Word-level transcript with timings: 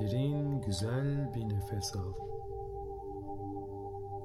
Derin, 0.00 0.60
güzel 0.60 1.34
bir 1.34 1.48
nefes 1.48 1.96
al. 1.96 2.12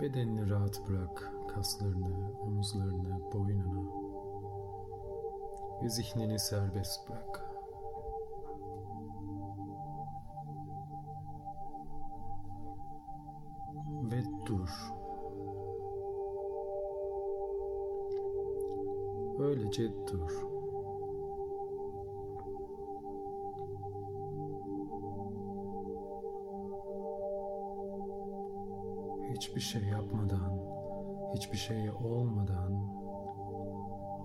Bedenini 0.00 0.50
rahat 0.50 0.88
bırak, 0.88 1.32
kaslarını, 1.48 2.40
omuzlarını, 2.42 3.32
boynunu 3.32 4.10
ve 5.82 5.88
zihnini 5.88 6.38
serbest 6.38 7.08
bırak. 7.08 7.50
Ve 14.02 14.22
dur. 14.46 14.92
Öylece 19.38 20.06
dur. 20.06 20.59
Hiçbir 29.34 29.60
şey 29.60 29.82
yapmadan, 29.82 30.60
hiçbir 31.34 31.56
şey 31.56 31.90
olmadan 31.90 32.72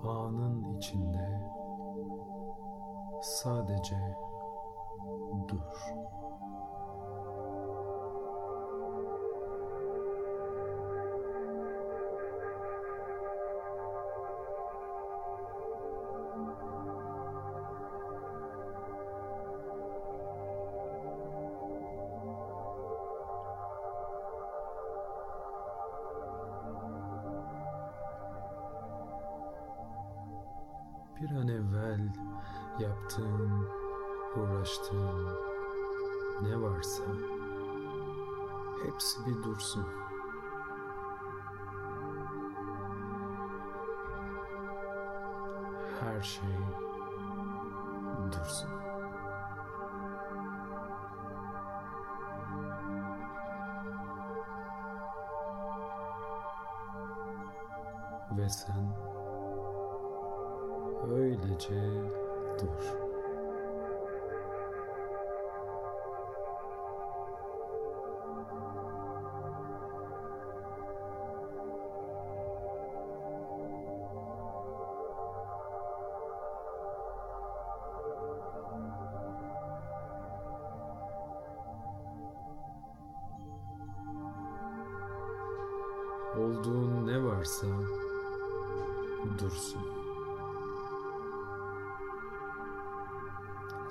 anın 0.08 0.78
içinde 0.78 1.42
sadece 3.22 4.16
dur. 5.48 6.05
Bir 31.22 31.30
an 31.30 31.48
evvel 31.48 32.14
yaptığın, 32.80 33.68
uğraştığın 34.36 35.30
ne 36.42 36.62
varsa 36.62 37.04
hepsi 38.86 39.26
bir 39.26 39.44
dursun. 39.44 39.86
Her 46.00 46.22
şey 46.22 46.58
dursun. 48.32 48.70
Ve 58.38 58.50
sen 58.50 59.15
Öylece 61.12 61.82
dur. 62.60 63.06
Olduğun 86.38 87.08
ne 87.08 87.24
varsa 87.24 87.68
dursun. 89.40 89.95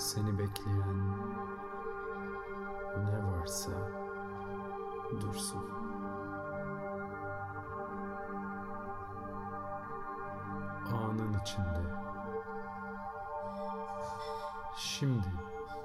Seni 0.04 0.38
bekleyen 0.38 1.16
ne 2.96 3.26
varsa 3.26 3.70
dursun. 5.20 5.64
Anın 10.92 11.38
içinde. 11.42 11.82
Şimdi 14.76 15.26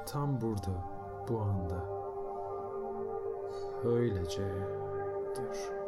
tam 0.08 0.42
burada 0.42 0.84
bu 1.30 1.42
anda 1.42 1.86
öylece 3.84 4.68
dur. 5.36 5.79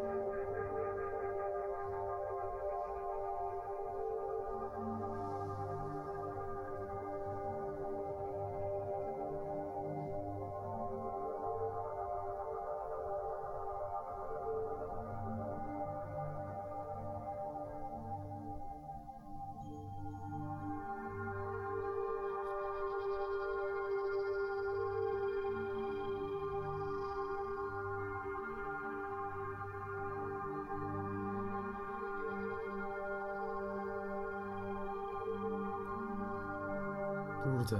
Burada, 37.62 37.78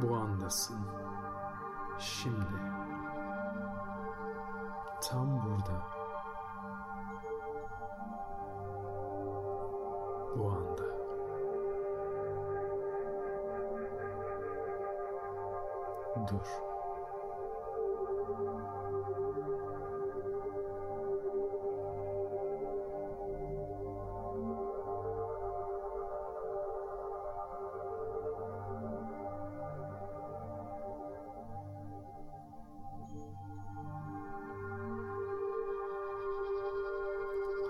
bu 0.00 0.14
andasın. 0.16 0.76
Şimdi. 1.98 2.44
Tam 5.10 5.42
burada. 5.44 5.82
Bu 10.36 10.50
anda. 10.50 10.82
Dur. 16.30 16.65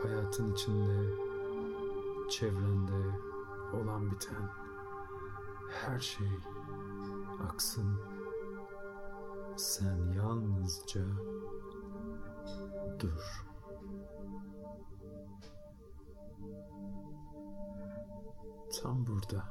Hayatın 0.02 0.52
içinde, 0.52 1.10
çevrende 2.30 3.18
olan 3.72 4.10
biten 4.10 4.50
her 5.70 6.00
şey 6.00 6.28
aksın. 7.48 8.00
Sen 9.56 10.12
yalnızca 10.16 11.00
dur. 12.98 13.46
Tam 18.82 19.06
burada. 19.06 19.44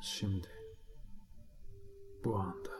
Şimdi. 0.00 0.48
Bu 2.24 2.36
anda. 2.36 2.74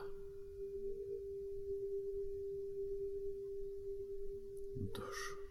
Dur. 4.93 5.44